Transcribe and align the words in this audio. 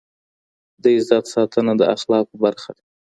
د 0.83 0.83
عزت 0.97 1.23
ساتنه 1.33 1.73
د 1.77 1.81
اخلاقو 1.95 2.35
برخه 2.43 2.69
ده. 2.77 2.83